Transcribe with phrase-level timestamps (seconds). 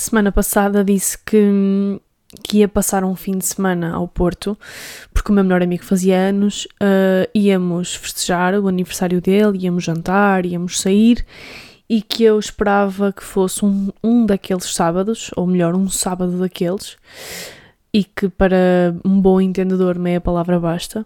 [0.00, 2.00] semana passada disse que,
[2.42, 4.58] que ia passar um fim de semana ao Porto,
[5.12, 10.46] porque o meu melhor amigo fazia anos, uh, íamos festejar o aniversário dele, íamos jantar,
[10.46, 11.24] íamos sair,
[11.88, 16.96] e que eu esperava que fosse um, um daqueles sábados, ou melhor, um sábado daqueles,
[17.92, 21.04] e que para um bom entendedor meia palavra basta.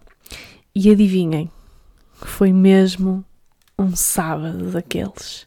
[0.74, 1.50] E adivinhem,
[2.12, 3.24] foi mesmo
[3.78, 5.46] um sábado daqueles.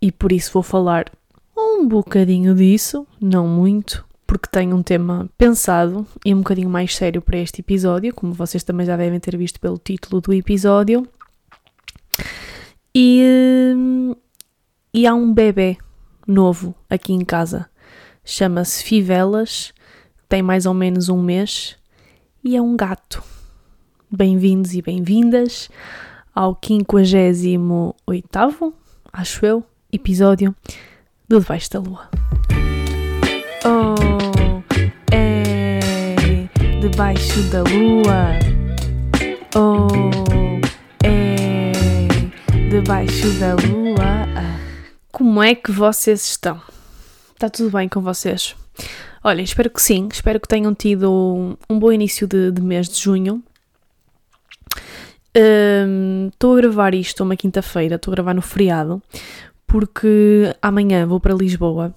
[0.00, 1.04] E por isso vou falar
[1.56, 7.20] um bocadinho disso, não muito, porque tenho um tema pensado e um bocadinho mais sério
[7.20, 11.06] para este episódio, como vocês também já devem ter visto pelo título do episódio.
[12.94, 13.74] E,
[14.94, 15.76] e há um bebê
[16.26, 17.68] novo aqui em casa.
[18.24, 19.72] Chama-se Fivelas,
[20.28, 21.76] tem mais ou menos um mês
[22.44, 23.22] e é um gato.
[24.10, 25.68] Bem-vindos e bem-vindas
[26.34, 28.74] ao 58,
[29.12, 30.54] acho eu, episódio
[31.32, 32.10] do Debaixo da Lua.
[33.64, 33.94] Oh,
[35.10, 36.46] é
[36.78, 38.38] debaixo da lua.
[39.56, 39.88] Oh,
[41.02, 41.72] é
[42.68, 44.02] debaixo da lua.
[45.10, 46.60] Como é que vocês estão?
[47.32, 48.54] Está tudo bem com vocês?
[49.24, 53.00] Olhem, espero que sim, espero que tenham tido um bom início de, de mês de
[53.00, 53.42] junho.
[55.34, 59.02] Estou um, a gravar isto uma quinta-feira, estou a gravar no feriado,
[59.72, 61.94] porque amanhã vou para Lisboa,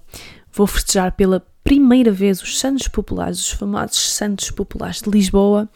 [0.50, 5.68] vou festejar pela primeira vez os Santos Populares, os famosos Santos Populares de Lisboa.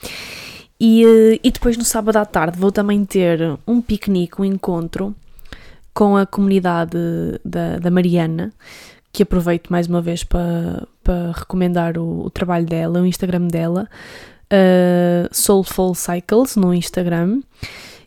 [0.80, 5.14] E, eh, e depois no sábado à tarde vou também ter um piquenique, um encontro
[5.92, 6.96] com a comunidade
[7.44, 8.50] da, da Mariana,
[9.12, 13.86] que aproveito mais uma vez para, para recomendar o, o trabalho dela, o Instagram dela,
[14.50, 17.42] uh, Soulful Cycles no Instagram,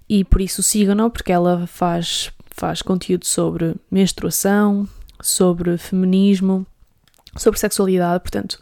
[0.09, 4.87] e por isso sigam-no, porque ela faz, faz conteúdo sobre menstruação,
[5.19, 6.65] sobre feminismo,
[7.35, 8.59] sobre sexualidade, portanto,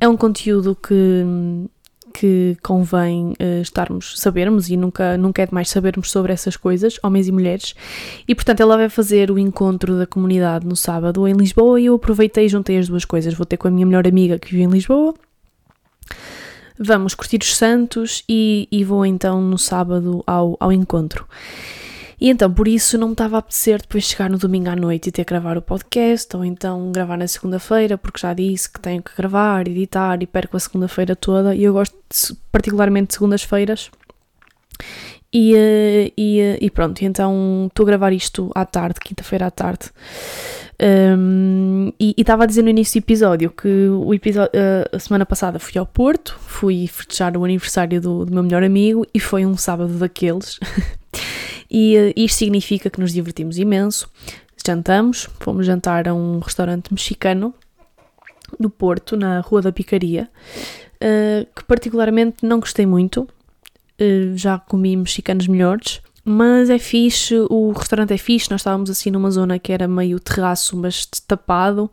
[0.00, 1.24] é um conteúdo que
[2.12, 7.26] que convém uh, estarmos, sabermos e nunca, nunca é demais sabermos sobre essas coisas, homens
[7.26, 7.74] e mulheres.
[8.28, 11.94] E portanto ela vai fazer o encontro da comunidade no sábado em Lisboa e eu
[11.94, 13.32] aproveitei e juntei as duas coisas.
[13.34, 15.14] Vou ter com a minha melhor amiga que vive em Lisboa.
[16.78, 21.26] Vamos curtir os santos e, e vou então no sábado ao, ao encontro.
[22.22, 25.08] E então, por isso, não me estava a apetecer depois chegar no domingo à noite
[25.08, 28.78] e ter que gravar o podcast, ou então gravar na segunda-feira, porque já disse que
[28.78, 31.52] tenho que gravar, editar e perco a segunda-feira toda.
[31.52, 33.90] E eu gosto de, particularmente de segundas-feiras.
[35.32, 39.50] E, eh, e, eh, e, pronto, então estou a gravar isto à tarde, quinta-feira à
[39.50, 39.90] tarde.
[40.80, 45.26] Um, e estava a dizer no início do episódio que o episódio, uh, a semana
[45.26, 49.44] passada fui ao Porto, fui festejar o aniversário do, do meu melhor amigo e foi
[49.44, 50.60] um sábado daqueles.
[51.74, 54.06] E uh, isto significa que nos divertimos imenso.
[54.64, 57.54] Jantamos, fomos jantar a um restaurante mexicano
[58.60, 60.28] no Porto, na Rua da Picaria,
[60.96, 63.26] uh, que particularmente não gostei muito.
[63.98, 69.10] Uh, já comi mexicanos melhores, mas é fixe, o restaurante é fixe, nós estávamos assim
[69.10, 71.90] numa zona que era meio terraço, mas tapado,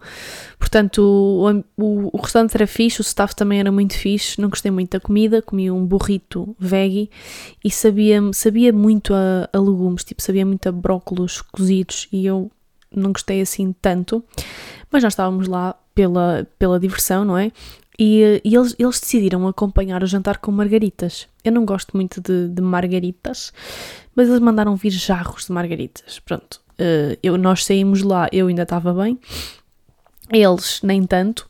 [0.60, 4.70] portanto o, o, o, restaurante era fixe, o staff também era muito fixe, não gostei
[4.70, 7.10] muito da comida, comi um burrito veggie
[7.64, 12.52] e sabia, sabia muito a, a legumes, tipo sabia muito a brócolos cozidos e eu
[12.96, 14.24] não gostei assim tanto,
[14.92, 17.52] mas nós estávamos lá pela, pela diversão, não é?
[18.00, 21.28] E, e, eles, eles decidiram acompanhar o jantar com margaritas.
[21.44, 23.52] Eu não gosto muito de, de margaritas,
[24.16, 26.20] mas eles mandaram vir jarros de margaritas.
[26.20, 29.20] Pronto, uh, eu, nós saímos lá, eu ainda estava bem,
[30.32, 31.46] eles nem tanto,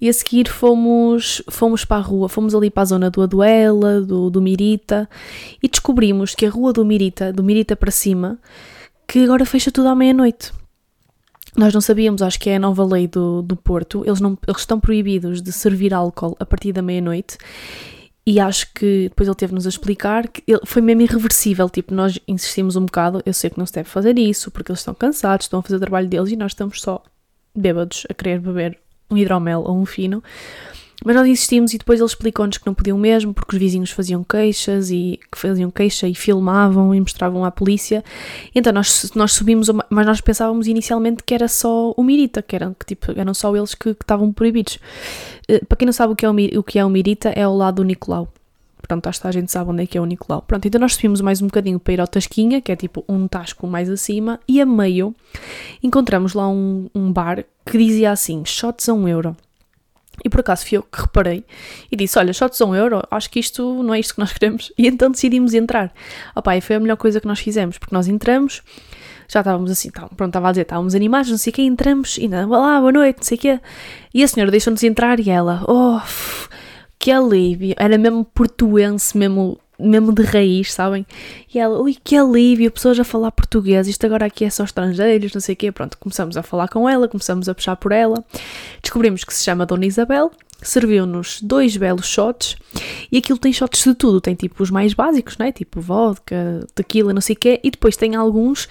[0.00, 4.00] e a seguir fomos, fomos para a rua, fomos ali para a zona do Aduela,
[4.00, 5.10] do, do Mirita,
[5.60, 8.38] e descobrimos que a rua do Mirita, do Mirita para cima,
[9.08, 10.52] que agora fecha tudo à meia-noite.
[11.56, 14.60] Nós não sabíamos, acho que é a nova lei do, do Porto, eles, não, eles
[14.60, 17.38] estão proibidos de servir álcool a partir da meia-noite
[18.28, 21.66] e acho que depois ele teve-nos a explicar que ele, foi mesmo irreversível.
[21.70, 23.22] Tipo, nós insistimos um bocado.
[23.24, 25.76] Eu sei que não se deve fazer isso porque eles estão cansados, estão a fazer
[25.76, 27.02] o trabalho deles e nós estamos só
[27.56, 28.78] bêbados a querer beber
[29.10, 30.22] um hidromel ou um fino.
[31.04, 34.24] Mas nós insistimos e depois ele explicou-nos que não podiam mesmo porque os vizinhos faziam
[34.24, 38.02] queixas e que faziam queixa e filmavam e mostravam à polícia.
[38.52, 42.74] Então nós, nós subimos, mas nós pensávamos inicialmente que era só o Mirita, que eram,
[42.74, 44.78] que, tipo, eram só eles que, que estavam proibidos.
[45.48, 47.42] Uh, para quem não sabe o que, é o, o que é o Mirita, é
[47.42, 48.28] ao lado do Nicolau.
[48.76, 50.42] Portanto, acho que a gente sabe onde é que é o Nicolau.
[50.42, 53.28] Pronto, então nós subimos mais um bocadinho para ir ao Tasquinha, que é tipo um
[53.28, 55.14] tasco mais acima, e a meio
[55.82, 59.36] encontramos lá um, um bar que dizia assim: shots a um euro.
[60.24, 61.44] E por acaso fui eu que reparei
[61.90, 64.32] e disse: Olha, shots a um euro, acho que isto não é isto que nós
[64.32, 64.72] queremos.
[64.76, 65.92] E então decidimos entrar.
[66.34, 68.62] Opa, e foi a melhor coisa que nós fizemos, porque nós entramos,
[69.28, 72.16] já estávamos assim, tá, pronto, estava a dizer, estávamos animados, não sei o quê, entramos
[72.16, 73.60] e ainda, lá, boa noite, não sei o quê.
[74.12, 76.00] E a senhora deixou-nos entrar e ela, oh,
[76.98, 81.06] que alívio, era mesmo portuense, mesmo mesmo de raiz, sabem?
[81.52, 85.32] E ela, ui, que alívio, pessoas a falar português, isto agora aqui é só estrangeiros,
[85.32, 85.70] não sei o quê.
[85.70, 88.24] Pronto, começamos a falar com ela, começamos a puxar por ela.
[88.82, 90.30] Descobrimos que se chama Dona Isabel,
[90.60, 92.56] serviu-nos dois belos shots
[93.12, 95.52] e aquilo tem shots de tudo, tem tipo os mais básicos, né?
[95.52, 98.68] Tipo vodka, tequila, não sei o quê, e depois tem alguns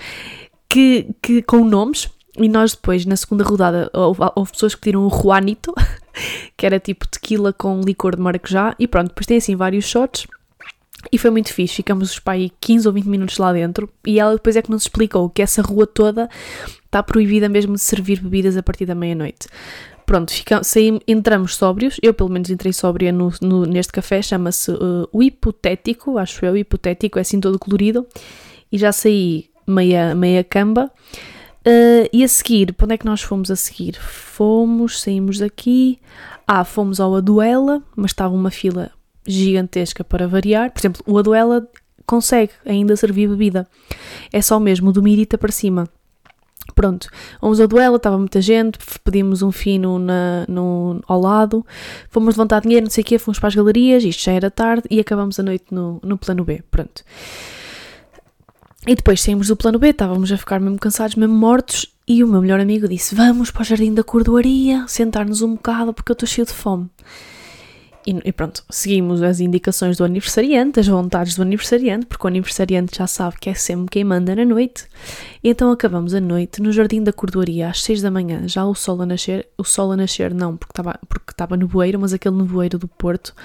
[0.67, 2.09] que, que com nomes.
[2.39, 5.73] E nós depois, na segunda rodada, houve, houve pessoas que pediram o Juanito,
[6.55, 10.27] que era tipo tequila com licor de maracujá, e pronto, depois tem assim vários shots
[11.11, 13.89] e foi muito fixe, ficamos os pai 15 ou 20 minutos lá dentro.
[14.05, 16.29] E ela depois é que nos explicou que essa rua toda
[16.85, 19.47] está proibida mesmo de servir bebidas a partir da meia-noite.
[20.05, 24.71] Pronto, fica, saímos, entramos sóbrios, eu pelo menos entrei sóbria no, no neste café, chama-se
[24.71, 28.07] uh, o Hipotético, acho eu, Hipotético, é assim todo colorido,
[28.71, 30.89] e já saí meia, meia camba.
[31.67, 33.97] Uh, e a seguir, para onde é que nós fomos a seguir?
[33.99, 35.99] Fomos, saímos daqui,
[36.47, 38.91] ah, fomos ao Aduela, mas estava uma fila
[39.27, 40.71] gigantesca para variar.
[40.71, 41.67] Por exemplo, o Aduela
[42.05, 43.67] consegue ainda servir bebida.
[44.31, 45.87] É só mesmo do Mirita para cima.
[46.75, 47.09] Pronto,
[47.41, 51.65] vamos ao duelo, estava muita gente, pedimos um fino na, no, ao lado,
[52.09, 54.83] fomos levantar dinheiro, não sei o quê, fomos para as galerias, isto já era tarde
[54.91, 57.03] e acabamos a noite no, no plano B, pronto.
[58.85, 62.27] E depois saímos do plano B, estávamos a ficar mesmo cansados, mesmo mortos, e o
[62.27, 66.13] meu melhor amigo disse, vamos para o Jardim da Cordoaria, sentar-nos um bocado porque eu
[66.13, 66.89] estou cheio de fome.
[68.07, 72.97] E, e, pronto, seguimos as indicações do aniversariante, as vontades do aniversariante, porque o aniversariante
[72.97, 74.85] já sabe que é sempre quem manda na noite.
[75.43, 78.73] E então acabamos a noite no Jardim da Cordoaria, às 6 da manhã, já o
[78.73, 79.49] sol a nascer.
[79.57, 83.35] O sol a nascer não, porque estava porque estava nevoeiro, mas aquele nevoeiro do Porto,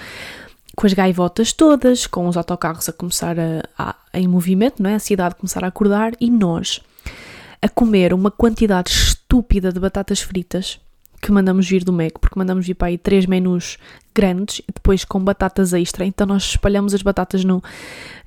[0.77, 4.95] com as gaivotas todas, com os autocarros a começar a, a, em movimento, não é?
[4.95, 6.79] a cidade a começar a acordar, e nós
[7.61, 10.79] a comer uma quantidade estúpida de batatas fritas
[11.23, 13.77] que mandamos vir do Mac, porque mandamos vir para aí três menus
[14.13, 16.05] grandes depois com batatas extra.
[16.05, 17.63] Então nós espalhamos as batatas no,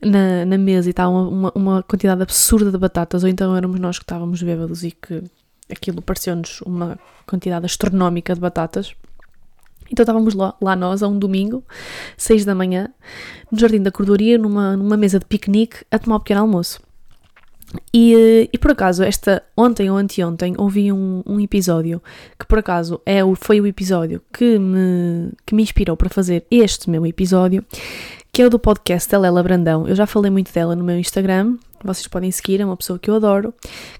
[0.00, 3.78] na, na mesa e está uma, uma, uma, quantidade absurda de batatas, ou então éramos
[3.78, 5.22] nós que estávamos bêbados e que
[5.70, 8.94] aquilo pareceu-nos uma quantidade astronómica de batatas.
[9.92, 11.62] Então estávamos lá, lá nós, a um domingo,
[12.16, 12.88] seis da manhã,
[13.52, 16.80] no Jardim da Cordoaria, numa, numa mesa de piquenique, a tomar um pequeno almoço.
[17.92, 22.02] E, e, por acaso, esta ontem ou anteontem ouvi um, um episódio
[22.38, 26.88] que por acaso é foi o episódio que me, que me inspirou para fazer este
[26.88, 27.64] meu episódio,
[28.32, 29.88] que é o do podcast da Lela Brandão.
[29.88, 33.10] Eu já falei muito dela no meu Instagram, vocês podem seguir, é uma pessoa que
[33.10, 33.52] eu adoro,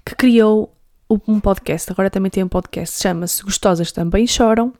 [0.05, 0.73] que criou
[1.09, 4.73] um podcast, agora também tem um podcast, chama-se Gostosas Também Choram,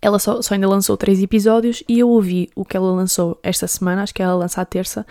[0.00, 3.66] ela só, só, ainda lançou três episódios e eu ouvi o que ela lançou esta
[3.66, 5.04] semana, acho que ela lança à terça,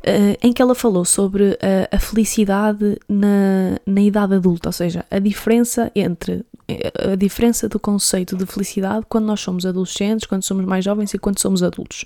[0.00, 5.04] uh, em que ela falou sobre a, a felicidade na, na idade adulta, ou seja,
[5.10, 10.42] a diferença entre eh, a diferença do conceito de felicidade quando nós somos adolescentes, quando
[10.42, 12.04] somos mais jovens e quando somos adultos.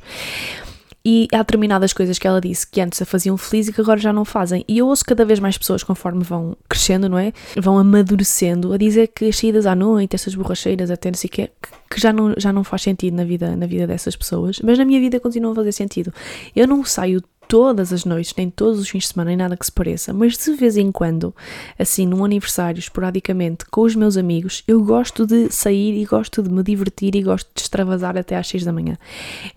[1.08, 3.96] E há determinadas coisas que ela disse que antes a faziam feliz e que agora
[3.96, 4.64] já não fazem.
[4.66, 7.32] E eu ouço cada vez mais pessoas, conforme vão crescendo, não é?
[7.56, 11.30] Vão amadurecendo, a dizer que as saídas à noite, essas borracheiras, até não sei o
[11.30, 11.50] que,
[11.88, 14.58] que já não, já não faz sentido na vida, na vida dessas pessoas.
[14.64, 16.12] Mas na minha vida continua a fazer sentido.
[16.56, 19.64] Eu não saio todas as noites, nem todos os fins de semana, nem nada que
[19.64, 21.34] se pareça, mas de vez em quando,
[21.78, 26.50] assim, num aniversário, esporadicamente, com os meus amigos, eu gosto de sair e gosto de
[26.50, 28.97] me divertir e gosto de extravasar até às 6 da manhã.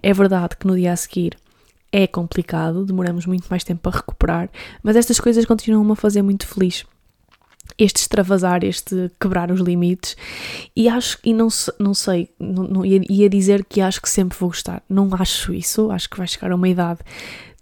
[0.01, 1.37] É verdade que no dia a seguir
[1.91, 4.49] é complicado, demoramos muito mais tempo a recuperar,
[4.83, 6.85] mas estas coisas continuam-me a fazer muito feliz
[7.77, 10.17] este extravasar, este quebrar os limites
[10.75, 11.47] e acho e não,
[11.79, 15.91] não sei, não, não, ia dizer que acho que sempre vou gostar, não acho isso,
[15.91, 16.99] acho que vai chegar a uma idade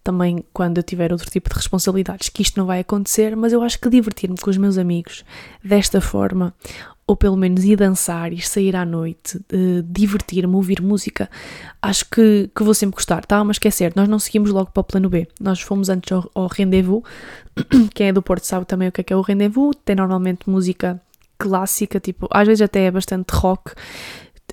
[0.08, 3.62] também quando eu tiver outro tipo de responsabilidades, que isto não vai acontecer, mas eu
[3.62, 5.26] acho que divertir-me com os meus amigos
[5.62, 6.54] desta forma,
[7.06, 11.30] ou pelo menos ir dançar, ir sair à noite, uh, divertir-me, ouvir música,
[11.82, 13.20] acho que, que vou sempre gostar.
[13.20, 16.32] Estava-me a esquecer, nós não seguimos logo para o plano B, nós fomos antes ao,
[16.34, 17.04] ao Rendezvous,
[17.94, 20.50] quem é do Porto sabe também o que é que é o Rendezvous, tem normalmente
[20.50, 21.02] música
[21.38, 23.72] clássica, tipo, às vezes até é bastante rock,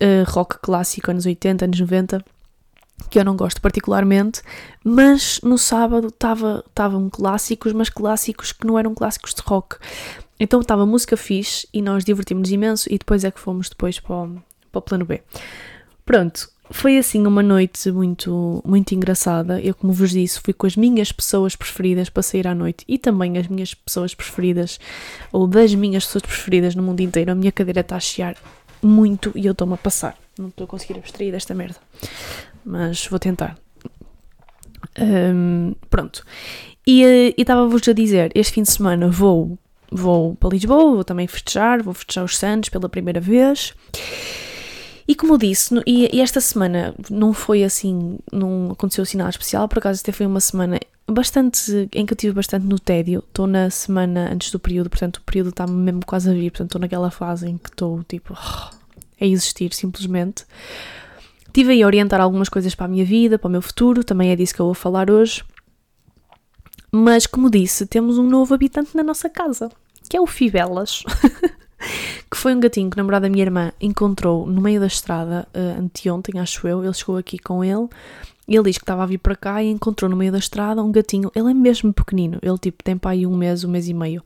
[0.03, 2.25] uh, rock clássico, anos 80, anos 90,
[3.11, 4.43] que eu não gosto particularmente,
[4.83, 9.77] mas no sábado estavam clássicos, mas clássicos que não eram clássicos de rock.
[10.39, 14.15] Então estava música fixe e nós divertimos imenso e depois é que fomos depois para
[14.15, 15.23] o, para plano B.
[16.05, 19.61] Pronto, foi assim uma noite muito, muito engraçada.
[19.61, 22.99] Eu, como vos disse, fui com as minhas pessoas preferidas para sair à noite e
[22.99, 24.81] também as minhas pessoas preferidas,
[25.31, 27.31] ou das minhas pessoas preferidas no mundo inteiro.
[27.31, 28.37] A minha cadeira está a chiar
[28.83, 30.17] muito e eu estou-me a passar.
[30.37, 31.79] Não estou a conseguir abstrair desta merda
[32.65, 33.57] mas vou tentar.
[34.99, 36.25] Um, pronto.
[36.87, 39.59] E estava-vos a dizer, este fim de semana vou,
[39.91, 43.75] vou para Lisboa, vou também festejar, vou festejar os Santos pela primeira vez.
[45.07, 49.69] E como disse, e, e, esta semana não foi assim, não aconteceu assim nada especial,
[49.69, 53.23] por acaso até foi uma semana bastante, em que eu tive bastante no tédio.
[53.27, 56.69] Estou na semana antes do período, portanto o período está mesmo quase a vir, portanto
[56.69, 58.35] estou naquela fase em que estou tipo
[59.21, 60.47] a existir simplesmente.
[61.55, 64.33] Estive aí a orientar algumas coisas para a minha vida, para o meu futuro, também
[64.33, 65.45] é disso que eu vou falar hoje.
[66.91, 69.71] Mas como disse, temos um novo habitante na nossa casa,
[70.11, 71.05] que é o Fibelas.
[72.29, 75.47] que foi um gatinho que o namorado da minha irmã encontrou no meio da estrada
[75.55, 76.83] uh, anteontem, acho eu.
[76.83, 77.87] Ele chegou aqui com ele
[78.49, 80.83] e ele diz que estava a vir para cá e encontrou no meio da estrada
[80.83, 81.31] um gatinho.
[81.37, 84.25] Ele é mesmo pequenino, ele tipo tem para aí um mês, um mês e meio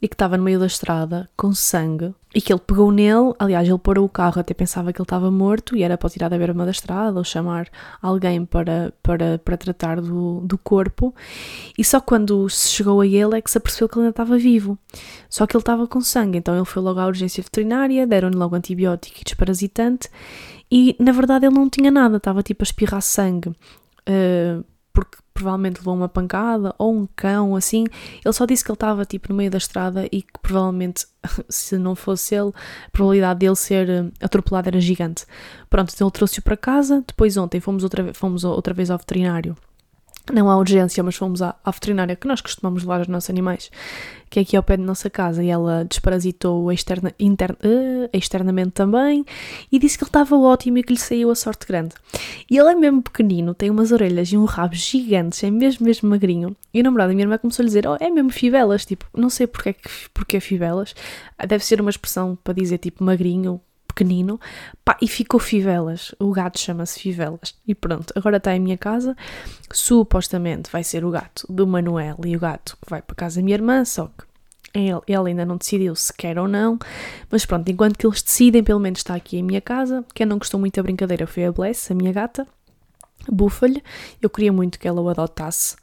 [0.00, 3.66] e que estava no meio da estrada com sangue e que ele pegou nele, aliás,
[3.66, 6.36] ele parou o carro, até pensava que ele estava morto e era para tirar da
[6.36, 7.66] beira da estrada ou chamar
[8.02, 11.14] alguém para, para, para tratar do, do corpo.
[11.78, 14.36] E só quando se chegou a ele é que se apercebeu que ele ainda estava
[14.36, 14.78] vivo.
[15.30, 18.54] Só que ele estava com sangue, então ele foi logo à urgência veterinária, deram-lhe logo
[18.54, 20.10] antibiótico e desparasitante
[20.70, 23.48] e na verdade ele não tinha nada, estava tipo a espirrar sangue.
[23.48, 27.84] Uh, porque provavelmente levou uma pancada ou um cão, assim.
[28.24, 31.06] Ele só disse que ele estava tipo no meio da estrada e que provavelmente,
[31.48, 32.50] se não fosse ele,
[32.86, 35.24] a probabilidade dele ser eh, atropelado era gigante.
[35.70, 37.04] Pronto, então ele trouxe-o para casa.
[37.06, 39.56] Depois, ontem, fomos outra, fomos outra vez ao veterinário
[40.32, 43.70] não há urgência, mas fomos à, à, veterinária que nós costumamos levar os nossos animais,
[44.28, 48.72] que é aqui ao pé da nossa casa, e ela desparasitou externa, inter, uh, externamente
[48.72, 49.24] também
[49.70, 51.94] e disse que ele estava ótimo e que lhe saiu a sorte grande.
[52.50, 56.08] E ele é mesmo pequenino, tem umas orelhas e um rabo gigantes, é mesmo, mesmo
[56.08, 56.56] magrinho.
[56.74, 59.30] E o namorado da minha irmã começou a dizer: Oh, é mesmo fivelas, tipo, não
[59.30, 60.40] sei porque é, que, porque é
[61.46, 63.60] deve ser uma expressão para dizer tipo magrinho,
[63.96, 64.38] pequenino,
[64.84, 66.14] pá, e ficou Fivelas.
[66.20, 67.54] O gato chama-se Fivelas.
[67.66, 69.16] E pronto, agora está em minha casa.
[69.72, 73.44] Supostamente vai ser o gato do Manuel e o gato que vai para casa da
[73.44, 74.26] minha irmã, só que
[74.74, 76.78] ele, ainda não decidiu se quer ou não,
[77.30, 80.04] mas pronto, enquanto que eles decidem, pelo menos está aqui em minha casa.
[80.14, 82.46] Quem não gostou muito da brincadeira foi a Bless, a minha gata,
[83.26, 83.82] bufa-lhe.
[84.20, 85.76] Eu queria muito que ela o adotasse,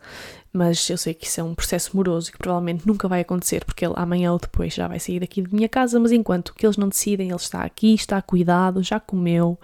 [0.53, 3.83] mas eu sei que isso é um processo moroso que provavelmente nunca vai acontecer, porque
[3.83, 6.77] ele amanhã ou depois já vai sair daqui de minha casa, mas enquanto que eles
[6.77, 9.57] não decidem, ele está aqui, está cuidado, já comeu,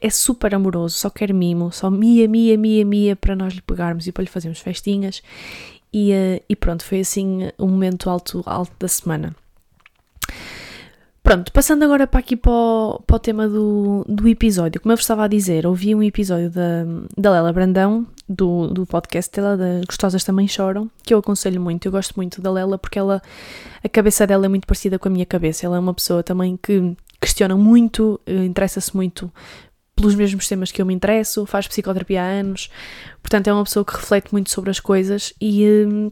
[0.00, 4.06] é super amoroso, só quer mimo, só mia, mia, mia, mia para nós lhe pegarmos
[4.06, 5.22] e para lhe fazermos festinhas.
[5.92, 9.34] E, eh, e pronto, foi assim um momento alto, alto da semana.
[11.22, 14.80] Pronto, passando agora para aqui para o, para o tema do, do episódio.
[14.80, 16.84] Como eu vos estava a dizer, ouvi um episódio da,
[17.16, 21.86] da Lela Brandão, do, do podcast dela, da Gostosas Também Choram, que eu aconselho muito.
[21.86, 23.22] Eu gosto muito da Lela porque ela,
[23.82, 25.66] a cabeça dela é muito parecida com a minha cabeça.
[25.66, 29.32] Ela é uma pessoa também que questiona muito, eh, interessa-se muito
[29.96, 32.68] pelos mesmos temas que eu me interesso, faz psicoterapia há anos,
[33.22, 36.10] portanto é uma pessoa que reflete muito sobre as coisas e, eh,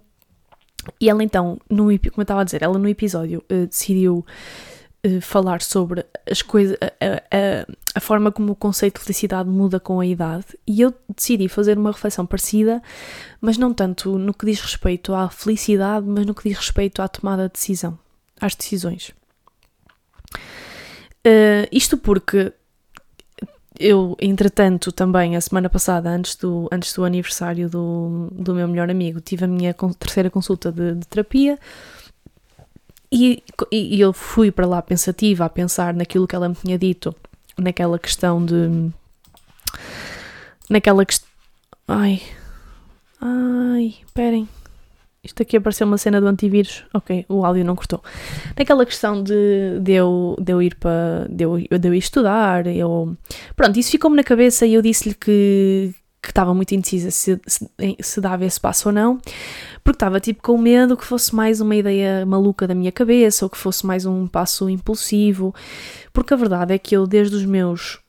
[1.01, 4.25] e ela então, no, como eu estava a dizer, ela no episódio uh, decidiu
[5.21, 6.87] falar sobre as coisas, a,
[7.37, 11.49] a, a, forma como o conceito de felicidade muda com a idade e eu decidi
[11.49, 12.83] fazer uma reflexão parecida,
[13.41, 17.09] mas não tanto no que diz respeito à felicidade, mas no que diz respeito à
[17.09, 17.99] tomada de decisão,
[18.41, 19.13] às decisões.
[21.25, 22.53] Uh, isto porque
[23.79, 28.91] eu, entretanto, também a semana passada, antes do, antes do aniversário do, do meu melhor
[28.91, 31.59] amigo, tive a minha terceira consulta de, de terapia
[33.11, 37.15] e, e, eu fui para lá pensativa a pensar naquilo que ela me tinha dito,
[37.63, 38.91] naquela questão de.
[40.69, 41.29] Naquela questão.
[41.89, 42.23] Ai.
[43.21, 44.49] Ai, esperem.
[45.25, 46.85] Isto aqui apareceu uma cena do antivírus.
[46.93, 48.03] Ok, o áudio não cortou.
[48.59, 51.29] Naquela questão de, de, eu, de eu ir para.
[51.31, 52.67] De eu, de eu ir estudar.
[52.67, 53.17] Eu,
[53.55, 57.69] pronto, isso ficou-me na cabeça e eu disse-lhe que, que estava muito indecisa se, se,
[58.01, 59.21] se dava esse passo ou não,
[59.83, 63.51] porque estava tipo com medo que fosse mais uma ideia maluca da minha cabeça ou
[63.51, 65.53] que fosse mais um passo impulsivo,
[66.13, 68.01] porque a verdade é que eu desde os meus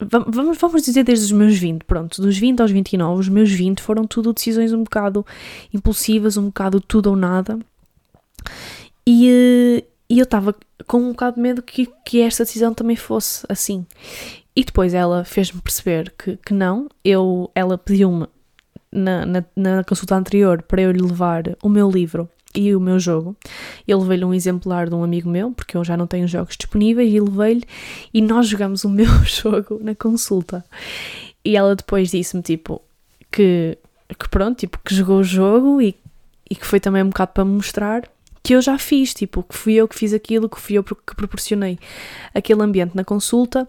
[0.00, 3.80] vamos, vamos dizer desde os meus 20, pronto, dos 20 aos 29, os meus 20
[3.80, 5.24] foram tudo decisões um bocado
[5.72, 7.58] impulsivas, um bocado tudo ou nada.
[9.06, 10.54] E, eh, e eu estava
[10.86, 13.86] com um bocado de medo que, que esta decisão também fosse assim.
[14.56, 16.88] E depois ela fez-me perceber que, que não.
[17.04, 18.26] Eu, ela pediu-me
[18.90, 23.00] na, na, na, consulta anterior para eu lhe levar o meu livro e o meu
[23.00, 23.36] jogo.
[23.86, 27.12] Eu levei-lhe um exemplar de um amigo meu, porque eu já não tenho jogos disponíveis,
[27.12, 27.64] e levei-lhe
[28.12, 30.64] e nós jogamos o meu jogo na consulta.
[31.44, 32.80] E ela depois disse-me, tipo,
[33.30, 33.76] que,
[34.16, 35.96] que pronto, tipo, que jogou o jogo e,
[36.48, 38.08] e que foi também um bocado para me mostrar
[38.42, 41.16] que eu já fiz, tipo, que fui eu que fiz aquilo, que fui eu que
[41.16, 41.78] proporcionei
[42.34, 43.66] aquele ambiente na consulta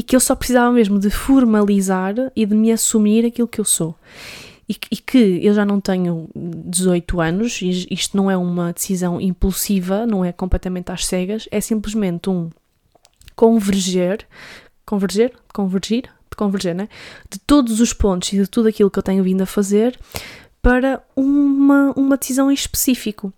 [0.00, 3.66] e que eu só precisava mesmo de formalizar e de me assumir aquilo que eu
[3.66, 3.94] sou.
[4.66, 10.24] E, que eu já não tenho 18 anos, isto não é uma decisão impulsiva, não
[10.24, 12.48] é completamente às cegas, é simplesmente um
[13.36, 14.26] converger,
[14.86, 16.88] converger, convergir, de converger, né?
[17.28, 20.00] De todos os pontos e de tudo aquilo que eu tenho vindo a fazer
[20.62, 23.30] para uma, uma decisão em específico.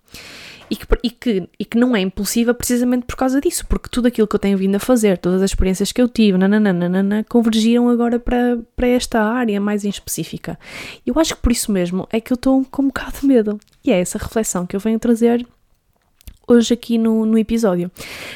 [0.73, 4.07] E que, e, que, e que não é impulsiva precisamente por causa disso, porque tudo
[4.07, 7.89] aquilo que eu tenho vindo a fazer, todas as experiências que eu tive, nananana, convergiram
[7.89, 10.57] agora para, para esta área mais em específica.
[11.05, 13.59] Eu acho que por isso mesmo é que eu estou com um bocado de medo.
[13.85, 15.45] E é essa reflexão que eu venho trazer
[16.47, 17.91] hoje aqui no, no episódio,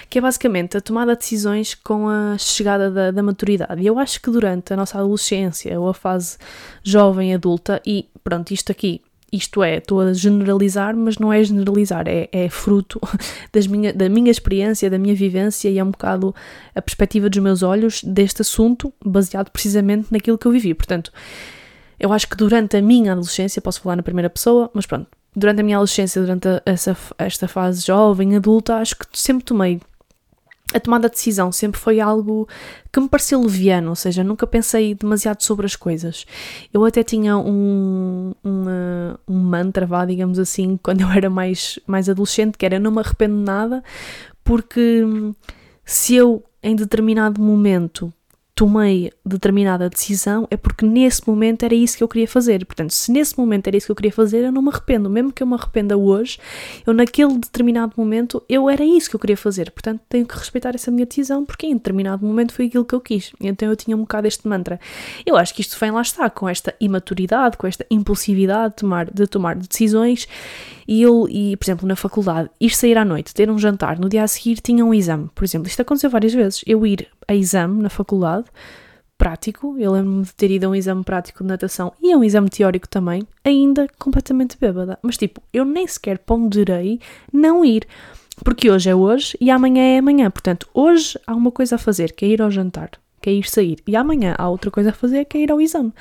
[0.08, 3.84] que é basicamente a tomada de decisões com a chegada da, da maturidade.
[3.84, 6.38] Eu acho que durante a nossa adolescência ou a fase
[6.84, 12.08] jovem adulta, e pronto, isto aqui isto é, estou a generalizar, mas não é generalizar,
[12.08, 13.00] é, é fruto
[13.52, 16.34] das minha, da minha experiência, da minha vivência e é um bocado
[16.74, 20.74] a perspectiva dos meus olhos deste assunto, baseado precisamente naquilo que eu vivi.
[20.74, 21.12] Portanto,
[22.00, 25.60] eu acho que durante a minha adolescência, posso falar na primeira pessoa, mas pronto, durante
[25.60, 29.82] a minha adolescência, durante essa, esta fase jovem, adulta, acho que sempre tomei.
[30.74, 32.48] A tomada de decisão sempre foi algo
[32.92, 36.26] que me pareceu leviano, ou seja, nunca pensei demasiado sobre as coisas.
[36.74, 42.58] Eu até tinha um, um mantra, vá, digamos assim, quando eu era mais, mais adolescente,
[42.58, 43.84] que era não me arrependo de nada,
[44.44, 45.04] porque
[45.86, 48.14] se eu em determinado momento
[48.58, 52.66] tomei determinada decisão é porque nesse momento era isso que eu queria fazer.
[52.66, 55.08] Portanto, se nesse momento era isso que eu queria fazer, eu não me arrependo.
[55.12, 56.40] Mesmo que eu me arrependa hoje,
[56.84, 59.70] eu naquele determinado momento, eu era isso que eu queria fazer.
[59.70, 63.00] Portanto, tenho que respeitar essa minha decisão porque em determinado momento foi aquilo que eu
[63.00, 63.32] quis.
[63.40, 64.80] Então eu tinha um bocado este mantra.
[65.24, 69.12] Eu acho que isto vem lá está, com esta imaturidade, com esta impulsividade de tomar,
[69.12, 70.28] de tomar decisões.
[70.88, 74.10] E eu, e, por exemplo, na faculdade, ir sair à noite, ter um jantar, no
[74.10, 75.30] dia a seguir tinha um exame.
[75.36, 76.64] Por exemplo, isto aconteceu várias vezes.
[76.66, 78.46] Eu ir a exame na faculdade,
[79.18, 82.24] prático, eu lembro-me de ter ido a um exame prático de natação e a um
[82.24, 85.00] exame teórico também, ainda completamente bêbada.
[85.02, 87.00] Mas tipo, eu nem sequer ponderei
[87.34, 87.88] não ir,
[88.44, 90.30] porque hoje é hoje e amanhã é amanhã.
[90.30, 93.50] Portanto, hoje há uma coisa a fazer, que é ir ao jantar, que é ir
[93.50, 95.92] sair, e amanhã há outra coisa a fazer, que é ir ao exame.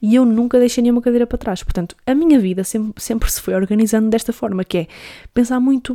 [0.00, 1.62] E eu nunca deixei nenhuma cadeira para trás.
[1.62, 4.86] Portanto, a minha vida sempre, sempre se foi organizando desta forma, que é
[5.34, 5.94] pensar muito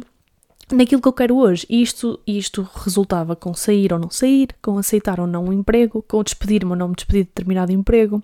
[0.72, 1.66] naquilo que eu quero hoje.
[1.70, 6.04] E isto, isto resultava com sair ou não sair, com aceitar ou não um emprego,
[6.08, 8.22] com despedir-me ou não me despedir de determinado emprego,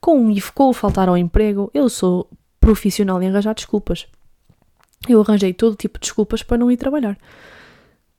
[0.00, 1.70] com, com faltar ao emprego.
[1.74, 2.28] Eu sou
[2.60, 4.06] profissional em arranjar desculpas.
[5.08, 7.18] Eu arranjei todo tipo de desculpas para não ir trabalhar.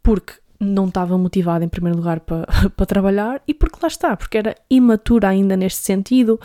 [0.04, 4.38] Porque não estava motivada em primeiro lugar para, para trabalhar e porque lá está, porque
[4.38, 6.40] era imatura ainda neste sentido,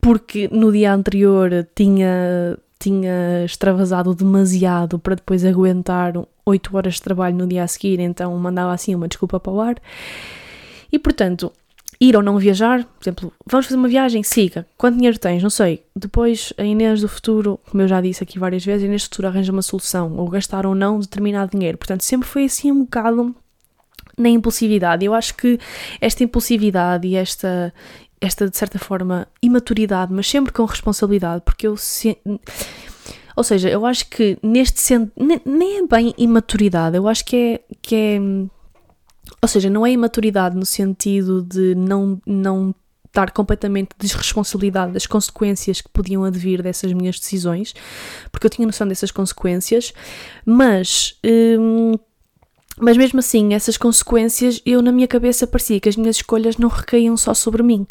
[0.00, 6.14] porque no dia anterior tinha tinha extravasado demasiado para depois aguentar
[6.44, 9.60] 8 horas de trabalho no dia a seguir, então mandava assim uma desculpa para o
[9.60, 9.76] ar.
[10.90, 11.52] E portanto,
[12.00, 14.66] ir ou não viajar, por exemplo, vamos fazer uma viagem, siga.
[14.76, 15.42] Quanto dinheiro tens?
[15.42, 15.84] Não sei.
[15.94, 19.10] Depois a Inês do futuro, como eu já disse aqui várias vezes, a Inês do
[19.10, 21.76] futuro arranja uma solução, ou gastar ou não determinado dinheiro.
[21.76, 23.34] Portanto, sempre foi assim um bocado
[24.16, 25.04] na impulsividade.
[25.04, 25.58] Eu acho que
[26.00, 27.72] esta impulsividade e esta,
[28.20, 31.76] esta, de certa forma, imaturidade, mas sempre com responsabilidade, porque eu.
[31.76, 32.18] Se...
[33.34, 35.12] Ou seja, eu acho que neste sentido.
[35.44, 37.74] Nem é bem imaturidade, eu acho que é.
[37.80, 38.20] Que é
[39.42, 42.74] ou seja, não é imaturidade no sentido de não, não
[43.06, 47.74] estar completamente desresponsabilidade das consequências que podiam advir dessas minhas decisões,
[48.30, 49.92] porque eu tinha noção dessas consequências,
[50.44, 51.18] mas.
[51.24, 51.94] Hum,
[52.80, 56.68] mas mesmo assim, essas consequências, eu na minha cabeça parecia que as minhas escolhas não
[56.68, 57.86] recaíam só sobre mim.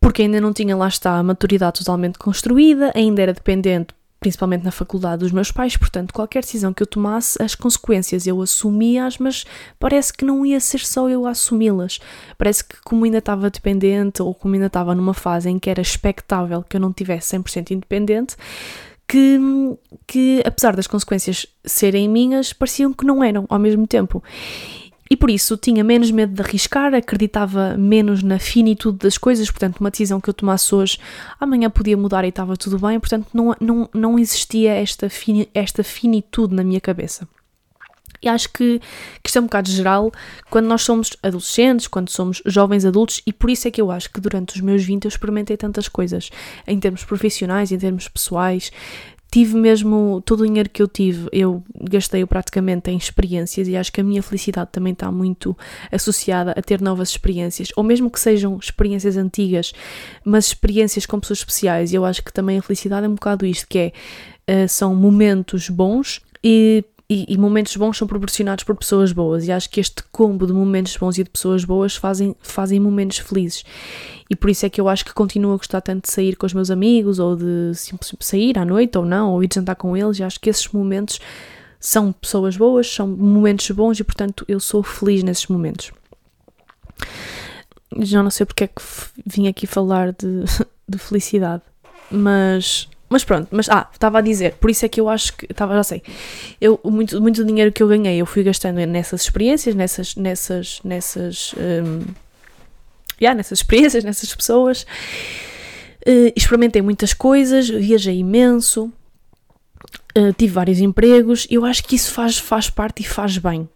[0.00, 4.70] Porque ainda não tinha lá está a maturidade totalmente construída, ainda era dependente, principalmente na
[4.70, 9.44] faculdade, dos meus pais, portanto, qualquer decisão que eu tomasse, as consequências eu assumia-as, mas
[9.78, 12.00] parece que não ia ser só eu a assumi-las.
[12.38, 15.82] Parece que, como ainda estava dependente, ou como ainda estava numa fase em que era
[15.82, 18.36] expectável que eu não tivesse 100% independente,
[19.06, 19.38] que,
[20.06, 24.22] que, apesar das consequências serem minhas, pareciam que não eram ao mesmo tempo.
[25.10, 29.78] E por isso tinha menos medo de arriscar, acreditava menos na finitude das coisas, portanto,
[29.78, 30.98] uma decisão que eu tomasse hoje,
[31.38, 35.84] amanhã podia mudar e estava tudo bem, portanto, não, não, não existia esta, fini, esta
[35.84, 37.28] finitude na minha cabeça.
[38.24, 38.80] E acho que,
[39.22, 40.10] que isto é um bocado geral
[40.48, 44.10] quando nós somos adolescentes, quando somos jovens adultos, e por isso é que eu acho
[44.10, 46.30] que durante os meus 20 eu experimentei tantas coisas,
[46.66, 48.72] em termos profissionais, em termos pessoais.
[49.30, 53.92] Tive mesmo todo o dinheiro que eu tive, eu gastei-o praticamente em experiências e acho
[53.92, 55.58] que a minha felicidade também está muito
[55.90, 59.72] associada a ter novas experiências, ou mesmo que sejam experiências antigas,
[60.24, 61.92] mas experiências com pessoas especiais.
[61.92, 63.92] E eu acho que também a felicidade é um bocado isto, que
[64.46, 69.46] é, uh, são momentos bons e e, e, momentos bons são proporcionados por pessoas boas,
[69.46, 73.18] e acho que este combo de momentos bons e de pessoas boas fazem, fazem momentos
[73.18, 73.62] felizes.
[74.30, 76.46] E por isso é que eu acho que continuo a gostar tanto de sair com
[76.46, 77.72] os meus amigos, ou de
[78.20, 81.20] sair à noite ou não, ou ir jantar com eles, e acho que esses momentos
[81.78, 85.92] são pessoas boas, são momentos bons, e portanto eu sou feliz nesses momentos.
[88.00, 88.82] Já não sei porque é que
[89.26, 90.44] vim aqui falar de,
[90.88, 91.62] de felicidade,
[92.10, 95.46] mas mas pronto, mas ah, estava a dizer, por isso é que eu acho que,
[95.48, 96.02] estava, já sei,
[96.60, 101.54] eu, muito, muito dinheiro que eu ganhei eu fui gastando nessas experiências, nessas, nessas, nessas,
[101.56, 102.00] um,
[103.22, 104.84] yeah, nessas experiências, nessas pessoas,
[106.04, 108.92] uh, experimentei muitas coisas, viajei imenso,
[110.18, 113.68] uh, tive vários empregos, eu acho que isso faz, faz parte e faz bem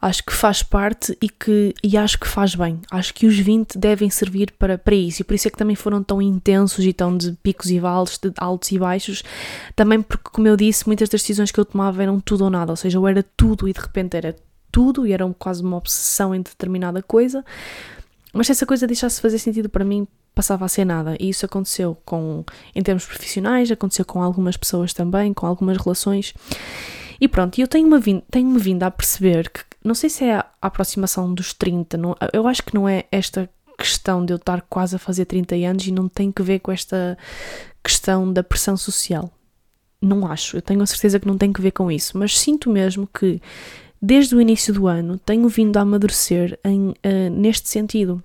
[0.00, 2.80] acho que faz parte e, que, e acho que faz bem.
[2.90, 5.76] Acho que os 20 devem servir para, para isso e por isso é que também
[5.76, 9.22] foram tão intensos e tão de picos e vales, de altos e baixos,
[9.74, 12.72] também porque, como eu disse, muitas das decisões que eu tomava eram tudo ou nada,
[12.72, 14.36] ou seja, eu era tudo e de repente era
[14.70, 17.44] tudo e era quase uma obsessão em determinada coisa,
[18.32, 21.16] mas se essa coisa deixasse fazer sentido para mim, passava a ser nada.
[21.18, 26.32] E isso aconteceu com, em termos profissionais, aconteceu com algumas pessoas também, com algumas relações.
[27.20, 30.46] E pronto, eu tenho-me vindo, tenho vindo a perceber que não sei se é a
[30.60, 34.96] aproximação dos 30, não, eu acho que não é esta questão de eu estar quase
[34.96, 37.16] a fazer 30 anos e não tem que ver com esta
[37.82, 39.30] questão da pressão social.
[40.00, 42.70] Não acho, eu tenho a certeza que não tem que ver com isso, mas sinto
[42.70, 43.40] mesmo que
[44.00, 48.22] desde o início do ano tenho vindo a amadurecer em, uh, neste sentido.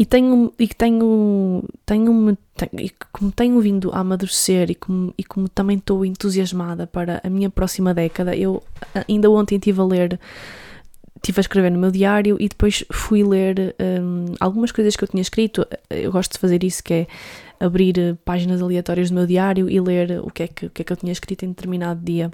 [0.00, 5.22] E tenho, e tenho, tenho, tenho, e como tenho vindo a amadurecer e como, e
[5.22, 8.62] como também estou entusiasmada para a minha próxima década, eu
[9.06, 10.18] ainda ontem estive a ler,
[11.16, 15.08] estive a escrever no meu diário e depois fui ler um, algumas coisas que eu
[15.08, 15.66] tinha escrito.
[15.90, 17.06] Eu gosto de fazer isso, que é
[17.60, 20.80] abrir eh, páginas aleatórias do meu diário e ler o que é que, o que,
[20.80, 22.30] é que eu tinha escrito em determinado dia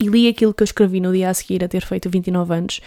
[0.00, 2.80] e li aquilo que eu escrevi no dia a seguir a ter feito 29 anos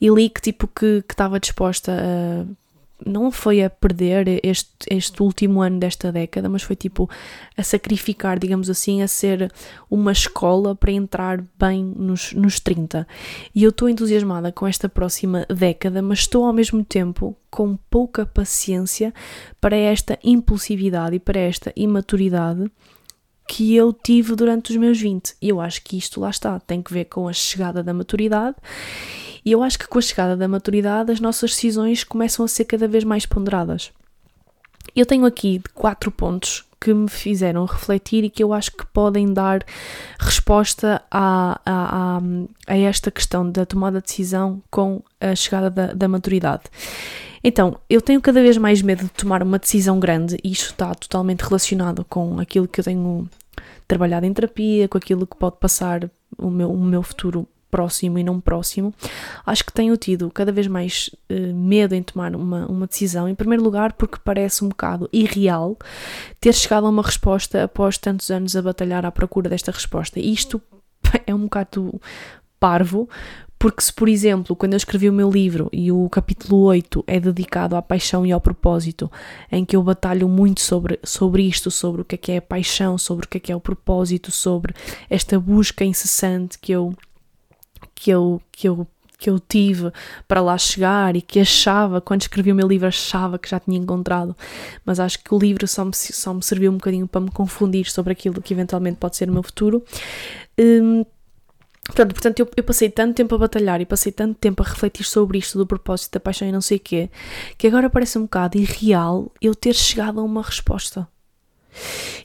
[0.00, 2.63] e li que tipo que estava disposta a
[3.04, 7.08] não foi a perder este, este último ano desta década, mas foi tipo
[7.56, 9.52] a sacrificar, digamos assim, a ser
[9.90, 13.06] uma escola para entrar bem nos, nos 30.
[13.54, 18.26] E eu estou entusiasmada com esta próxima década, mas estou ao mesmo tempo com pouca
[18.26, 19.12] paciência
[19.60, 22.70] para esta impulsividade e para esta imaturidade
[23.46, 25.36] que eu tive durante os meus 20.
[25.40, 28.56] E eu acho que isto lá está, tem que ver com a chegada da maturidade
[29.44, 32.64] e eu acho que com a chegada da maturidade as nossas decisões começam a ser
[32.64, 33.92] cada vez mais ponderadas.
[34.94, 39.32] Eu tenho aqui quatro pontos que me fizeram refletir e que eu acho que podem
[39.32, 39.64] dar
[40.18, 42.20] resposta a, a, a,
[42.66, 46.64] a esta questão da tomada de decisão com a chegada da, da, maturidade.
[47.42, 50.94] Então, eu tenho cada vez mais medo de tomar uma decisão grande e isto está
[50.94, 53.28] totalmente relacionado com aquilo que eu tenho
[53.88, 58.22] trabalhado em terapia, com aquilo que pode passar o meu, o meu futuro próximo e
[58.22, 58.94] não próximo,
[59.44, 63.28] acho que tenho tido cada vez mais uh, medo em tomar uma, uma decisão.
[63.28, 65.76] Em primeiro lugar, porque parece um bocado irreal
[66.40, 70.20] ter chegado a uma resposta após tantos anos a batalhar à procura desta resposta.
[70.20, 70.62] Isto
[71.26, 72.00] é um bocado
[72.60, 73.08] parvo,
[73.58, 77.18] porque se, por exemplo, quando eu escrevi o meu livro e o capítulo 8 é
[77.18, 79.10] dedicado à paixão e ao propósito,
[79.50, 82.42] em que eu batalho muito sobre, sobre isto, sobre o que é que é a
[82.42, 84.72] paixão, sobre o que é que é o propósito, sobre
[85.10, 86.94] esta busca incessante que eu
[87.94, 88.86] que eu, que eu
[89.24, 89.90] que eu tive
[90.28, 93.78] para lá chegar e que achava, quando escrevi o meu livro, achava que já tinha
[93.78, 94.36] encontrado,
[94.84, 97.90] mas acho que o livro só me, só me serviu um bocadinho para me confundir
[97.90, 99.82] sobre aquilo que eventualmente pode ser o meu futuro.
[100.58, 101.06] Hum,
[101.86, 105.04] portanto, portanto eu, eu, passei tanto tempo a batalhar e passei tanto tempo a refletir
[105.04, 107.08] sobre isto, do propósito, da paixão e não sei o quê,
[107.56, 111.08] que agora parece um bocado irreal eu ter chegado a uma resposta.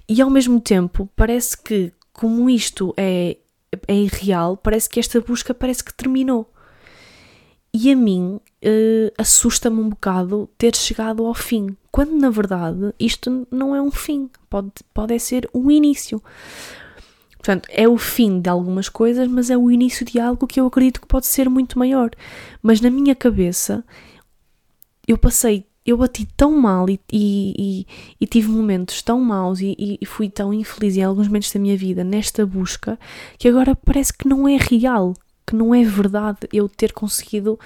[0.07, 3.37] E ao mesmo tempo, parece que, como isto é
[3.87, 6.51] é irreal, parece que esta busca parece que terminou.
[7.73, 13.47] E a mim uh, assusta-me um bocado ter chegado ao fim, quando na verdade isto
[13.51, 16.21] não é um fim, pode, pode ser um início.
[17.37, 20.67] Portanto, é o fim de algumas coisas, mas é o início de algo que eu
[20.67, 22.09] acredito que pode ser muito maior.
[22.61, 23.83] Mas na minha cabeça,
[25.07, 27.87] eu passei eu bati tão mal e, e, e,
[28.21, 32.03] e tive momentos tão maus e, fui tão infeliz em alguns momentos da minha vida
[32.03, 32.99] nesta busca
[33.37, 35.13] que agora parece que não é real,
[35.45, 37.59] que não é verdade eu ter conseguido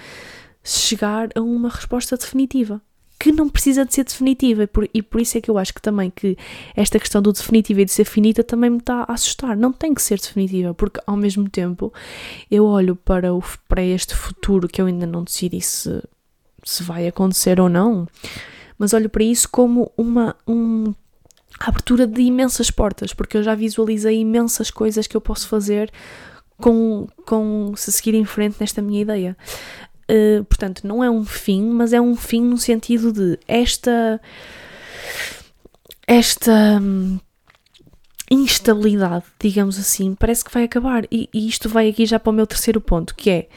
[0.63, 2.82] chegar a uma resposta definitiva.
[3.19, 5.73] Que não precisa de ser definitiva, e por, e por isso é que eu acho
[5.73, 6.38] que também que
[6.76, 9.56] esta questão do definitivo e de ser finita também me está a assustar.
[9.56, 11.93] Não tem que ser definitiva, porque ao mesmo tempo
[12.52, 16.02] eu olho para, o, para este futuro que eu ainda não decidi se
[16.63, 18.08] se vai acontecer ou não,
[18.78, 20.93] mas olho para isso como uma, um,
[21.60, 25.91] abertura de imensas portas, porque eu já visualizei imensas coisas que eu posso fazer
[26.58, 29.38] com, com se seguir em frente nesta minha ideia.
[30.10, 34.19] Uh, portanto, não é um fim, mas é um fim no sentido de esta
[36.06, 37.17] esta hum,
[38.30, 41.06] instabilidade, digamos assim, parece que vai acabar.
[41.12, 43.47] E, e isto vai aqui já para o meu terceiro ponto, que é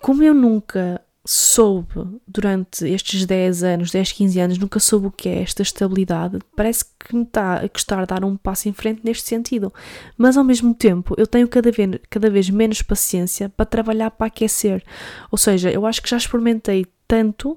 [0.00, 1.00] como eu nunca
[1.32, 6.40] soube durante estes 10 anos, 10, 15 anos, nunca soube o que é esta estabilidade,
[6.56, 9.72] parece que me está a custar dar um passo em frente neste sentido.
[10.18, 14.26] Mas ao mesmo tempo, eu tenho cada vez, cada vez menos paciência para trabalhar para
[14.26, 14.82] aquecer.
[15.30, 17.56] Ou seja, eu acho que já experimentei tanto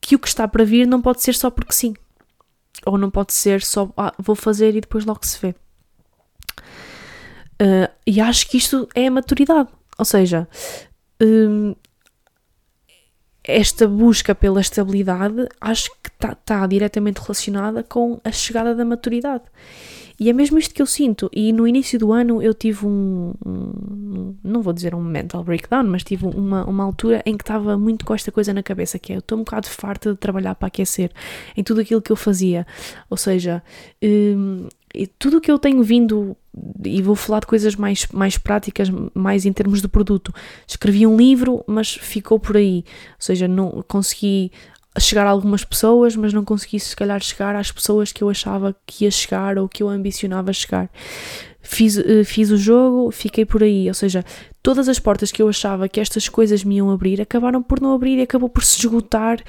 [0.00, 1.94] que o que está para vir não pode ser só porque sim.
[2.84, 5.54] Ou não pode ser só, ah, vou fazer e depois logo se vê.
[7.62, 9.68] Uh, e acho que isto é a maturidade.
[9.96, 10.48] Ou seja,
[11.22, 11.76] um,
[13.48, 19.44] esta busca pela estabilidade acho que está tá diretamente relacionada com a chegada da maturidade.
[20.20, 21.30] E é mesmo isto que eu sinto.
[21.32, 25.84] E no início do ano eu tive um, um não vou dizer um mental breakdown,
[25.84, 29.12] mas tive uma, uma altura em que estava muito com esta coisa na cabeça, que
[29.12, 31.12] é eu estou um bocado farta de trabalhar para aquecer
[31.56, 32.66] em tudo aquilo que eu fazia.
[33.08, 33.62] Ou seja,
[34.02, 34.66] um,
[35.18, 36.36] tudo o que eu tenho vindo
[36.84, 40.32] e vou falar de coisas mais, mais práticas, mais em termos de produto.
[40.66, 42.84] Escrevi um livro, mas ficou por aí.
[42.86, 44.50] Ou seja, não consegui
[44.98, 48.74] chegar a algumas pessoas, mas não consegui se calhar chegar às pessoas que eu achava
[48.86, 50.90] que ia chegar ou que eu ambicionava chegar.
[51.60, 54.24] Fiz, eh, fiz o jogo, fiquei por aí, ou seja,
[54.62, 57.92] todas as portas que eu achava que estas coisas me iam abrir acabaram por não
[57.92, 59.42] abrir e acabou por se esgotar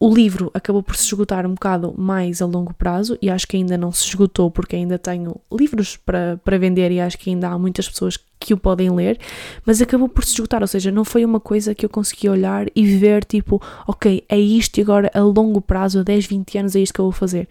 [0.00, 3.56] o livro acabou por se esgotar um bocado mais a longo prazo e acho que
[3.56, 7.48] ainda não se esgotou porque ainda tenho livros para, para vender e acho que ainda
[7.48, 9.18] há muitas pessoas que o podem ler,
[9.66, 12.68] mas acabou por se esgotar, ou seja, não foi uma coisa que eu consegui olhar
[12.76, 16.76] e ver tipo, ok, é isto e agora a longo prazo, a 10, 20 anos
[16.76, 17.48] é isto que eu vou fazer.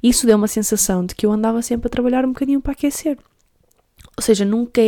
[0.00, 3.18] Isso deu uma sensação de que eu andava sempre a trabalhar um bocadinho para aquecer.
[4.16, 4.80] Ou seja, nunca,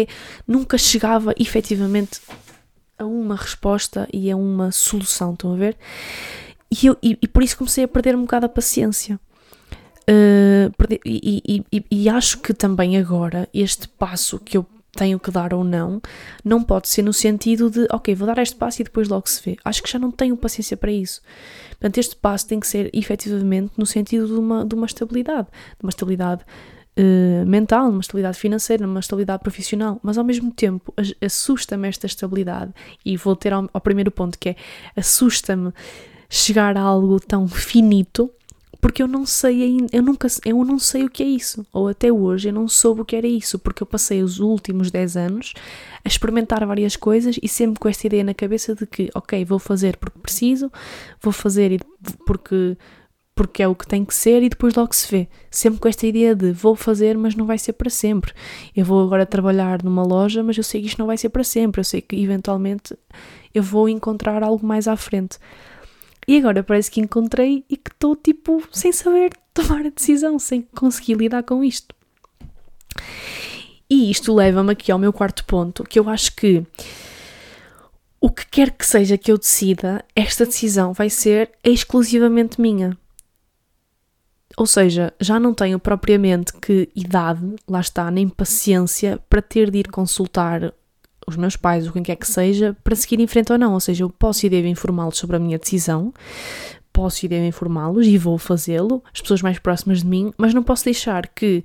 [0.46, 2.20] nunca chegava efetivamente
[2.96, 5.76] a uma resposta e a uma solução, estão a ver?
[6.70, 9.18] E, eu, e, e, por isso comecei a perder um bocado a paciência.
[10.02, 15.54] Uh, perder, e, e, acho que também agora este passo que eu tenho que dar
[15.54, 16.00] ou não,
[16.44, 19.42] não pode ser no sentido de, ok, vou dar este passo e depois logo se
[19.42, 19.56] vê.
[19.64, 21.20] Acho que já não tenho paciência para isso.
[21.70, 25.84] Portanto, este passo tem que ser efetivamente no sentido de uma, de uma estabilidade, de
[25.84, 26.44] uma estabilidade
[26.98, 32.72] uh, mental, uma estabilidade financeira, uma estabilidade profissional, mas ao mesmo tempo assusta-me esta estabilidade
[33.04, 34.56] e vou ter ao, ao primeiro ponto que é
[34.96, 35.72] assusta-me
[36.30, 38.30] chegar a algo tão finito,
[38.80, 41.88] porque eu não sei ainda, eu nunca, eu não sei o que é isso, ou
[41.88, 45.16] até hoje eu não soube o que era isso, porque eu passei os últimos 10
[45.16, 45.52] anos
[46.04, 49.58] a experimentar várias coisas e sempre com esta ideia na cabeça de que, ok, vou
[49.58, 50.72] fazer porque preciso,
[51.20, 51.84] vou fazer
[52.24, 52.78] porque
[53.34, 55.26] porque é o que tem que ser e depois logo se vê.
[55.50, 58.34] Sempre com esta ideia de vou fazer, mas não vai ser para sempre.
[58.76, 61.42] Eu vou agora trabalhar numa loja, mas eu sei que isto não vai ser para
[61.42, 61.80] sempre.
[61.80, 62.94] Eu sei que eventualmente
[63.54, 65.38] eu vou encontrar algo mais à frente.
[66.30, 70.62] E agora parece que encontrei e que estou tipo sem saber tomar a decisão, sem
[70.62, 71.92] conseguir lidar com isto.
[73.90, 76.64] E isto leva-me aqui ao meu quarto ponto, que eu acho que
[78.20, 82.96] o que quer que seja que eu decida, esta decisão vai ser exclusivamente minha.
[84.56, 89.78] Ou seja, já não tenho propriamente que idade, lá está, nem paciência para ter de
[89.78, 90.72] ir consultar
[91.30, 93.74] os meus pais, ou quem quer que seja, para seguir em frente ou não.
[93.74, 96.12] Ou seja, eu posso e devo informá-los sobre a minha decisão,
[96.92, 100.62] posso e devo informá-los e vou fazê-lo, as pessoas mais próximas de mim, mas não
[100.62, 101.64] posso deixar que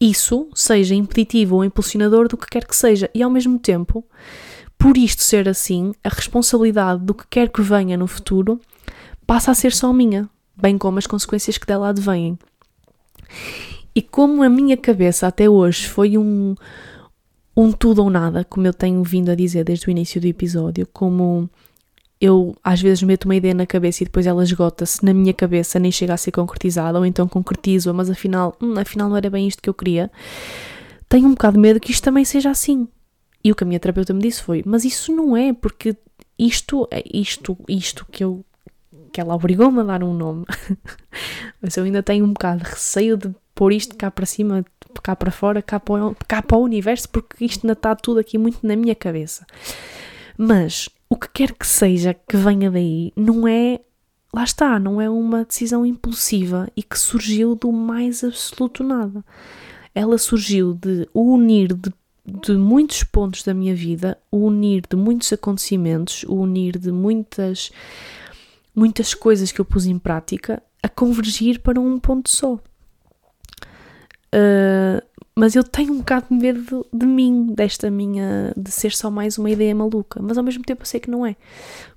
[0.00, 3.08] isso seja impeditivo ou impulsionador do que quer que seja.
[3.14, 4.04] E ao mesmo tempo,
[4.76, 8.60] por isto ser assim, a responsabilidade do que quer que venha no futuro
[9.24, 12.36] passa a ser só minha, bem como as consequências que dela advêm.
[13.94, 16.54] E como a minha cabeça até hoje foi um,
[17.56, 20.86] um tudo ou nada, como eu tenho vindo a dizer desde o início do episódio,
[20.92, 21.48] como
[22.20, 25.78] eu às vezes meto uma ideia na cabeça e depois ela esgota-se na minha cabeça,
[25.78, 29.46] nem chega a ser concretizada, ou então concretizo-a, mas afinal, hum, afinal não era bem
[29.46, 30.10] isto que eu queria.
[31.08, 32.88] Tenho um bocado de medo que isto também seja assim.
[33.44, 35.96] E o que a minha terapeuta me disse foi: Mas isso não é, porque
[36.38, 38.44] isto, é isto, isto que eu
[39.12, 40.46] que ela obrigou-me a dar um nome,
[41.60, 44.64] mas eu ainda tenho um bocado de receio de pôr isto cá para cima,
[45.00, 48.20] cá para fora, cá para, o, cá para o universo, porque isto ainda está tudo
[48.20, 49.46] aqui muito na minha cabeça.
[50.36, 53.80] Mas o que quer que seja que venha daí, não é.
[54.34, 59.22] Lá está, não é uma decisão impulsiva e que surgiu do mais absoluto nada.
[59.94, 61.92] Ela surgiu de unir de,
[62.24, 67.70] de muitos pontos da minha vida, o unir de muitos acontecimentos, o unir de muitas,
[68.74, 72.58] muitas coisas que eu pus em prática a convergir para um ponto só.
[74.34, 75.02] Uh,
[75.34, 78.52] mas eu tenho um bocado de medo de mim, desta minha.
[78.56, 80.20] de ser só mais uma ideia maluca.
[80.22, 81.36] Mas ao mesmo tempo eu sei que não é.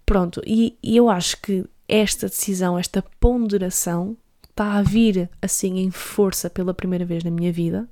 [0.05, 4.17] Pronto, e, e eu acho que esta decisão, esta ponderação,
[4.49, 7.87] está a vir assim em força pela primeira vez na minha vida.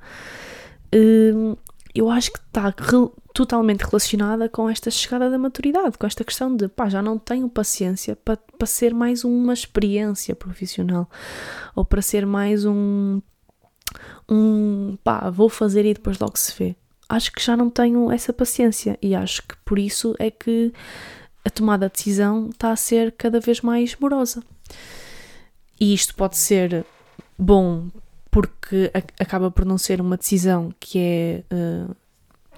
[0.93, 1.57] Uh,
[1.93, 6.55] eu acho que está re totalmente relacionada com esta chegada da maturidade, com esta questão
[6.55, 11.09] de pá, já não tenho paciência para, para ser mais uma experiência profissional
[11.75, 13.19] ou para ser mais um
[14.29, 16.75] um pá, vou fazer e depois logo se vê.
[17.09, 20.73] Acho que já não tenho essa paciência e acho que por isso é que
[21.45, 24.41] a tomada de decisão está a ser cada vez mais morosa.
[25.79, 26.85] E isto pode ser
[27.37, 27.89] bom
[28.31, 31.95] porque acaba por não ser uma decisão que é uh,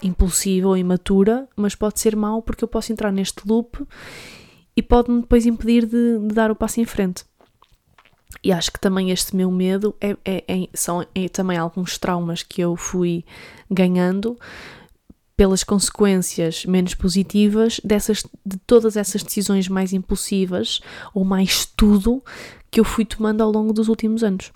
[0.02, 3.86] impulsiva ou imatura, mas pode ser mau porque eu posso entrar neste loop
[4.76, 7.26] e pode-me depois impedir de, de dar o passo em frente.
[8.44, 12.44] E acho que também este meu medo é, é, é, são é também alguns traumas
[12.44, 13.26] que eu fui
[13.70, 14.38] ganhando
[15.36, 20.80] pelas consequências menos positivas dessas, de todas essas decisões mais impulsivas
[21.14, 22.24] ou mais tudo
[22.72, 24.52] que eu fui tomando ao longo dos últimos anos.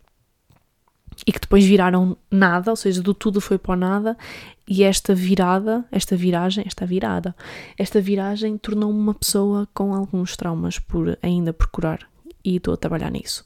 [1.27, 4.17] E que depois viraram nada, ou seja, do tudo foi para o nada,
[4.65, 7.35] e esta virada, esta viragem, esta virada,
[7.77, 12.08] esta viragem tornou-me uma pessoa com alguns traumas por ainda procurar
[12.43, 13.45] e estou a trabalhar nisso.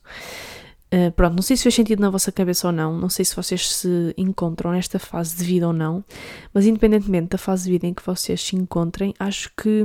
[0.93, 3.35] Uh, pronto, não sei se fez sentido na vossa cabeça ou não, não sei se
[3.35, 6.03] vocês se encontram nesta fase de vida ou não,
[6.53, 9.83] mas independentemente da fase de vida em que vocês se encontrem, acho que.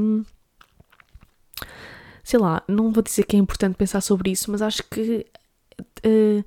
[2.22, 5.26] Sei lá, não vou dizer que é importante pensar sobre isso, mas acho que.
[6.04, 6.44] Uh,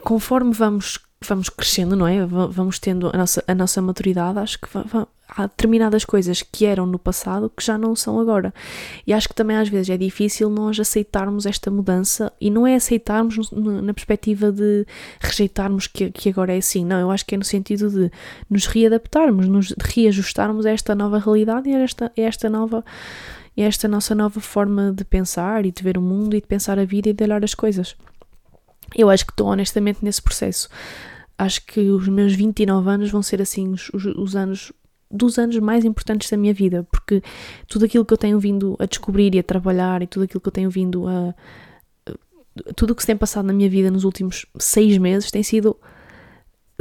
[0.00, 2.24] conforme vamos, vamos crescendo, não é?
[2.24, 4.68] Vamos tendo a nossa, a nossa maturidade, acho que
[5.36, 8.52] há determinadas coisas que eram no passado que já não são agora.
[9.06, 12.74] E acho que também às vezes é difícil nós aceitarmos esta mudança e não é
[12.74, 14.86] aceitarmos na perspectiva de
[15.20, 16.84] rejeitarmos que, que agora é assim.
[16.84, 18.10] Não, eu acho que é no sentido de
[18.48, 22.84] nos readaptarmos, nos reajustarmos a esta nova realidade e a esta, a esta nova
[23.56, 26.84] esta nossa nova forma de pensar e de ver o mundo e de pensar a
[26.84, 27.94] vida e de olhar as coisas.
[28.94, 30.68] Eu acho que estou honestamente nesse processo.
[31.38, 34.72] Acho que os meus 29 anos vão ser assim os, os anos
[35.10, 37.22] dos anos mais importantes da minha vida, porque
[37.66, 40.48] tudo aquilo que eu tenho vindo a descobrir e a trabalhar e tudo aquilo que
[40.48, 41.34] eu tenho vindo a.
[42.76, 45.76] Tudo o que se tem passado na minha vida nos últimos seis meses tem sido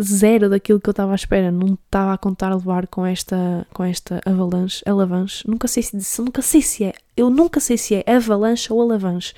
[0.01, 1.51] zero daquilo que eu estava à espera.
[1.51, 5.47] Não estava a contar levar com esta, com esta avalanche, alavanche.
[5.47, 6.93] Nunca sei se nunca sei se é.
[7.15, 9.33] Eu nunca sei se é avalanche ou alavanche.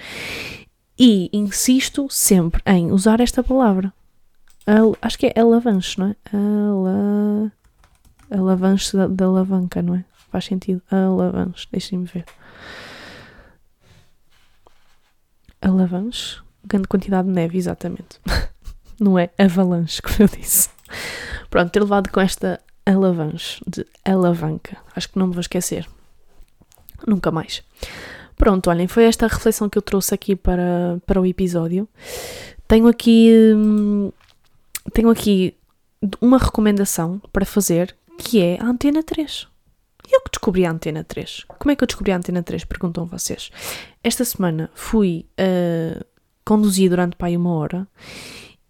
[0.97, 3.93] E insisto sempre em usar esta palavra.
[4.65, 6.15] Al, acho que é alavanche, não é?
[6.34, 7.51] Ala
[8.32, 10.06] alavanche da, da alavanca, não é?
[10.32, 10.82] Faz sentido.
[10.89, 12.26] Alavanche, deixem-me ver.
[15.62, 18.20] Alavanche, grande quantidade de neve, exatamente.
[19.00, 20.70] não é avalanche, como eu disse.
[21.50, 24.78] Pronto, ter levado com esta alavanche de alavanca.
[24.96, 25.88] Acho que não me vou esquecer.
[27.06, 27.63] Nunca mais.
[28.38, 31.88] Pronto, olhem, foi esta a reflexão que eu trouxe aqui para, para o episódio.
[32.67, 33.54] Tenho aqui.
[33.56, 34.12] Hum,
[34.94, 35.56] tenho aqui
[36.20, 39.47] uma recomendação para fazer que é a Antena 3.
[40.10, 41.45] Eu que descobri a Antena 3.
[41.47, 42.65] Como é que eu descobri a Antena 3?
[42.65, 43.49] Perguntam vocês.
[44.03, 46.05] Esta semana fui uh,
[46.45, 47.88] conduzir durante pai uma hora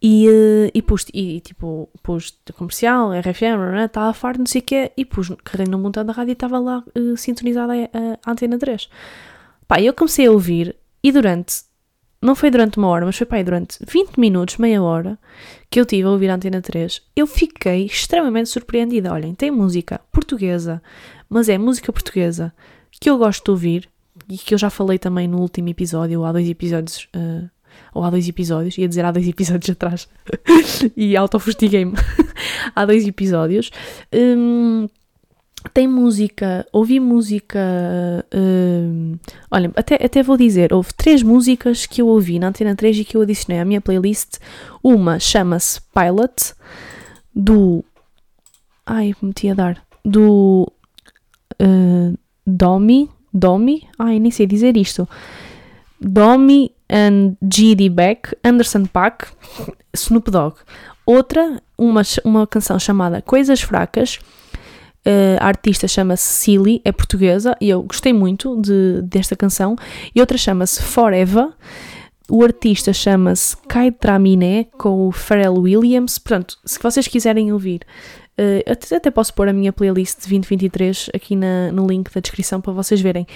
[0.02, 4.64] e, uh, e pus, e, tipo, pus comercial, RFM, estava a farto, não sei o
[4.64, 8.32] quê, e pus, carreguei no montão da rádio e estava lá uh, sintonizada a, a,
[8.32, 8.90] Antena 3.
[9.68, 11.64] Pá, eu comecei a ouvir e durante
[12.22, 15.18] não foi durante uma hora, mas foi para aí durante 20 minutos, meia hora,
[15.70, 19.12] que eu tive a ouvir a Antena 3, eu fiquei extremamente surpreendida.
[19.12, 20.82] Olhem, tem música portuguesa,
[21.28, 22.54] mas é música portuguesa
[22.92, 23.90] que eu gosto de ouvir
[24.30, 27.50] e que eu já falei também no último episódio, ou há dois episódios, uh,
[27.94, 30.08] ou há dois episódios, ia dizer há dois episódios atrás,
[30.96, 31.94] e autofustiguei-me,
[32.76, 33.72] há dois episódios.
[34.14, 34.88] Um,
[35.74, 37.60] tem música, ouvi música.
[38.34, 39.18] Uh,
[39.50, 43.06] olha, até, até vou dizer, houve três músicas que eu ouvi na Antena 3 e
[43.06, 44.38] que eu adicionei à minha playlist.
[44.84, 46.54] Uma chama-se Pilot,
[47.34, 47.84] do.
[48.86, 49.84] Ai, meti a dar.
[50.04, 50.72] Do.
[51.62, 53.10] Uh, Domi.
[53.34, 53.88] Domi?
[53.98, 55.08] Ai, nem sei dizer isto.
[56.00, 57.88] Domi and G.D.
[57.90, 59.28] Beck, Anderson Paak,
[59.94, 60.58] Snoop Dogg.
[61.06, 64.20] Outra, uma, uma canção chamada Coisas Fracas
[65.40, 69.76] a artista chama-se Silly, é portuguesa e eu gostei muito de, desta canção.
[70.14, 71.50] E outra chama-se Forever.
[72.30, 76.18] O artista chama-se Kai Traminé com o Pharrell Williams.
[76.18, 77.82] Portanto, se vocês quiserem ouvir,
[78.40, 82.22] uh, até, até, posso pôr a minha playlist de 2023 aqui na, no link da
[82.22, 83.28] descrição para vocês verem.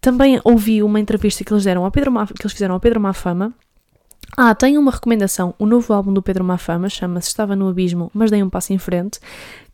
[0.00, 3.52] Também ouvi uma entrevista que eles deram ao Pedro que eles fizeram ao Pedro Mafama
[4.34, 5.54] Ah, tenho uma recomendação.
[5.58, 8.78] O novo álbum do Pedro Mafama chama-se Estava no Abismo, mas dei um passo em
[8.78, 9.20] frente,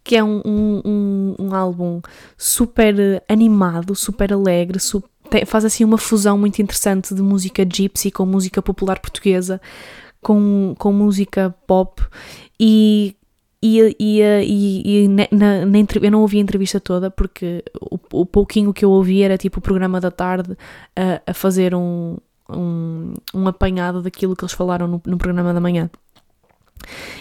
[0.04, 2.02] que é um, um, um, um álbum
[2.36, 2.94] super
[3.26, 8.60] animado, super alegre, super, faz assim uma fusão muito interessante de música gypsy com música
[8.60, 9.60] popular portuguesa,
[10.20, 12.02] com, com música pop
[12.60, 13.16] e
[13.66, 18.26] e, e, e, e na, na, eu não ouvi a entrevista toda porque o, o,
[18.26, 20.54] pouquinho que eu ouvi era tipo o programa da tarde
[20.94, 22.18] a, a fazer um,
[22.50, 25.88] um, um apanhado daquilo que eles falaram no, no programa da manhã.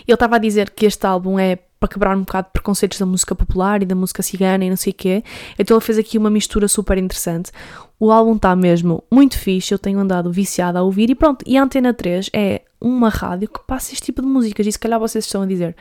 [0.05, 3.35] Ele estava a dizer que este álbum é para quebrar um bocado preconceitos da música
[3.35, 5.21] popular e da música cigana e não sei o quê.
[5.59, 7.51] Então ele fez aqui uma mistura super interessante.
[7.99, 11.43] O álbum está mesmo muito fixe, eu tenho andado viciada a ouvir e pronto.
[11.45, 14.79] E a Antena 3 é uma rádio que passa este tipo de músicas e se
[14.79, 15.75] calhar vocês estão a dizer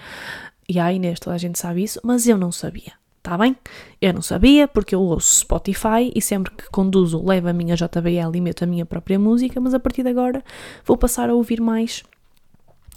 [0.68, 2.92] e a Inês, toda a gente sabe isso, mas eu não sabia.
[3.18, 3.57] Está bem?
[4.00, 8.34] Eu não sabia porque eu ouço Spotify e sempre que conduzo levo a minha JBL
[8.34, 10.42] e meto a minha própria música, mas a partir de agora
[10.84, 12.03] vou passar a ouvir mais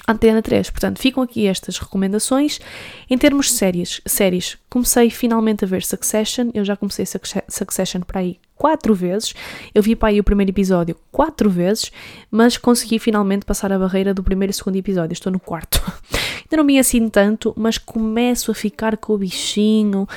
[0.08, 0.70] Antena 3.
[0.70, 2.60] Portanto, ficam aqui estas recomendações.
[3.10, 6.50] Em termos de séries, séries, comecei finalmente a ver Succession.
[6.54, 7.06] Eu já comecei
[7.48, 9.34] Succession para aí quatro vezes.
[9.74, 11.92] Eu vi para aí o primeiro episódio quatro vezes,
[12.30, 15.14] mas consegui finalmente passar a barreira do primeiro e segundo episódio.
[15.14, 15.82] Estou no quarto.
[16.46, 20.08] Ainda não vi assim tanto, mas começo a ficar com o bichinho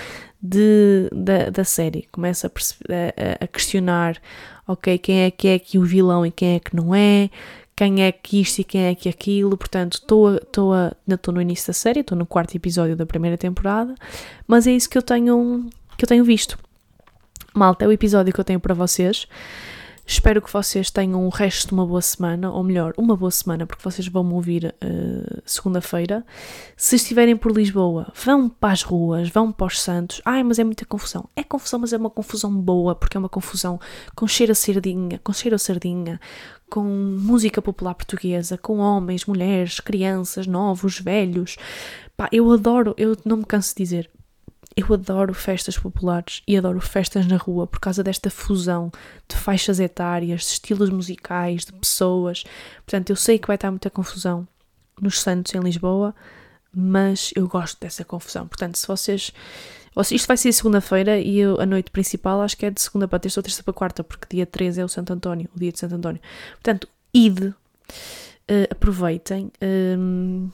[0.41, 2.07] de, da, da série.
[2.12, 4.20] Começo a, a, a questionar,
[4.66, 7.31] ok, quem é que é aqui o vilão e quem é que não é
[7.79, 9.57] quem é que isto e quem é que aquilo.
[9.57, 13.95] Portanto, estou no início da série, estou no quarto episódio da primeira temporada,
[14.49, 15.64] mas é isso que eu tenho
[15.97, 16.59] que eu tenho visto.
[17.55, 19.29] Malta, é o episódio que eu tenho para vocês.
[20.11, 23.67] Espero que vocês tenham o resto de uma boa semana, ou melhor, uma boa semana,
[23.67, 26.25] porque vocês vão me ouvir uh, segunda-feira.
[26.79, 30.23] Se estiverem por Lisboa, vão para as ruas, vão para os Santos.
[30.25, 31.29] Ai, mas é muita confusão.
[31.37, 33.79] É confusão, mas é uma confusão boa, porque é uma confusão
[34.17, 36.19] com cheiro a sardinha, com cheiro a sardinha,
[36.71, 41.59] com música popular portuguesa, com homens, mulheres, crianças, novos, velhos.
[42.17, 44.11] Pá, eu adoro, eu não me canso de dizer,
[44.79, 48.93] eu adoro festas populares e adoro festas na rua por causa desta fusão
[49.29, 52.45] de faixas etárias, de estilos musicais, de pessoas.
[52.87, 54.47] Portanto, eu sei que vai estar muita confusão
[55.01, 56.14] nos Santos em Lisboa,
[56.72, 58.47] mas eu gosto dessa confusão.
[58.47, 59.33] Portanto, se vocês.
[60.12, 63.18] Isto vai ser segunda-feira e eu, a noite principal acho que é de segunda para
[63.18, 65.79] terça ou terça para quarta, porque dia 13 é o Santo António, o dia de
[65.81, 66.20] Santo António.
[66.53, 67.55] Portanto, ide, uh,
[68.70, 69.51] aproveitem.
[69.61, 70.51] Um,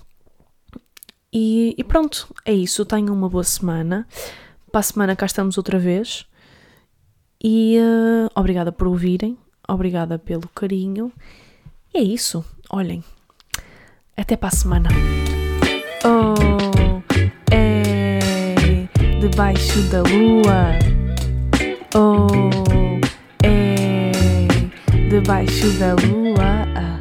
[1.35, 2.85] e, e pronto, é isso.
[2.85, 4.07] Tenham uma boa semana.
[4.71, 6.25] Para a semana cá estamos outra vez.
[7.43, 9.37] E uh, obrigada por ouvirem.
[9.69, 11.13] Obrigada pelo carinho.
[11.93, 12.45] E é isso.
[12.71, 13.03] Olhem.
[14.17, 14.89] Até para a semana.
[16.05, 17.03] Oh,
[17.51, 18.89] é
[19.21, 20.79] debaixo da lua.
[21.97, 22.29] Oh,
[23.43, 24.13] é
[25.09, 26.94] debaixo da lua.